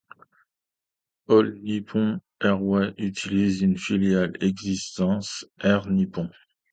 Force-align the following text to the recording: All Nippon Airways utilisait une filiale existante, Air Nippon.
All 1.27 1.43
Nippon 1.61 2.19
Airways 2.41 2.95
utilisait 2.97 3.63
une 3.65 3.77
filiale 3.77 4.35
existante, 4.41 5.45
Air 5.61 5.87
Nippon. 5.91 6.27